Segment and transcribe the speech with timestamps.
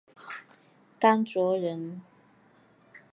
[0.99, 2.01] 甘卓人。